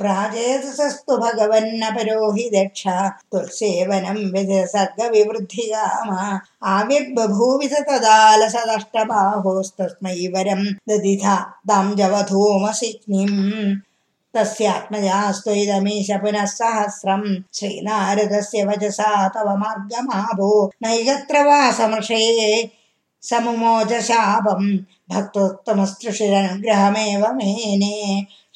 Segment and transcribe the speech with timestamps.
[0.00, 2.96] प्राजेतसस्तु भगवन्नपरोहि दक्षा
[3.58, 3.60] स
[7.88, 11.36] तदालसदष्टबाहोस्तस्मै वरं ददिथा
[11.68, 13.38] दां जवधूमसिग्निम्
[14.34, 20.50] तस्यात्मजास्तु इदमीश पुनः सहस्रम् श्रीनारदस्य वचसा तव मार्गमाभो
[20.82, 22.22] नैगत्र वा समृषे
[23.22, 24.68] समुमोच शापम्
[25.12, 27.96] भक्तोत्तमस्तृषिरनुग्रहमेव मेने।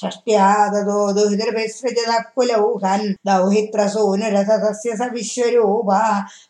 [0.00, 6.00] षष्ट्या ददो दुहितृभिसृजतः कुलौहन् दौहित्रसूनुरथ तस्य स विश्वरूपा।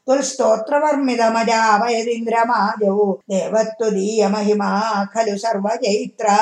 [0.07, 2.97] तुल्स्तोत्रवर्मिदमजावयदिन्द्रमाजौ
[3.31, 4.71] देवत्वदीयमहिमा
[5.15, 6.37] खलु सर्वजैत्रा।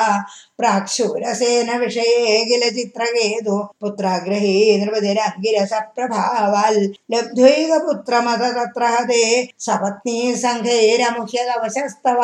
[0.57, 6.79] प्राक्शूरसेन विषये किल चित्रकेतु पुत्राग्रही नृपतिरङ्गिरस प्रभावाल्
[7.13, 9.23] लब्ध्वैकपुत्रमथ तत्र हते
[9.59, 12.19] सपत्नी सङ्घैरमुह्यदवशस्तव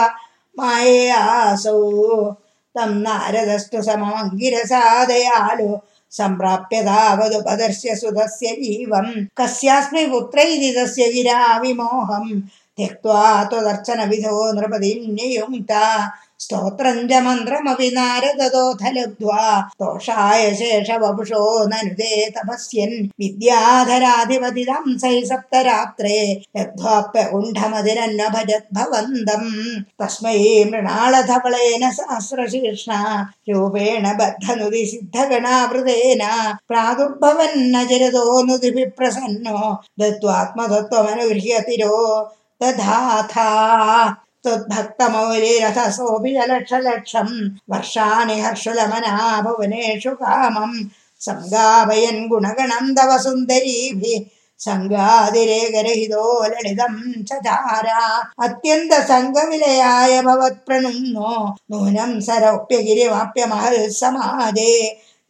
[0.59, 2.31] मायेयासौ।
[2.75, 5.69] तं नारदस्तु सममङ्गिरसादयालु
[6.11, 12.41] सम्प्राप्य तावदुपदर्श्य सुतस्य जीवम्। कस्यास्मि पुत्र इति तस्य गिरा विमोहम्
[12.77, 15.83] त्यक्त्वा त्वदर्चनविधो नृपतिं नियुङ्क्ता
[16.43, 19.43] स्तोत्रम् च मन्त्रमपि नारदतोऽथ लब्ध्वा
[19.79, 26.17] तोषाय शेषवपुषो ननुते तपस्यन् विद्याधराधिपतिदं सै सप्तरात्रे
[26.57, 29.47] यद्वाप्यकुण्ठमधिरन्न भजत् भवन्तम्
[30.01, 30.35] तस्मै
[30.71, 32.99] मृणालधवलेन सहस्रशीर्ष्णा
[33.49, 36.23] रूपेण बद्धनुदि सिद्धगणावृतेन
[36.67, 41.97] प्रादुर्भवन्न चिरतो नुदिभिः प्रसन्नो दत्त्वात्मतत्त्वमनुगृह्य तिरो
[42.63, 43.49] दधाथा
[47.71, 49.13] वर्षाणि हर्षुलमना
[49.45, 50.77] भुवनेषु कामम्
[51.27, 54.25] सङ्गापयन् गुणगणम् तव सुन्दरीभिः
[54.65, 58.01] सङ्गादिरेकरहितो ललितम् चचारा
[58.45, 61.31] अत्यन्त सङ्गविलयाय भवत्प्रणुन्नो
[61.71, 64.71] नूनम् सरौप्यगिरिमाप्यमहल् समाजे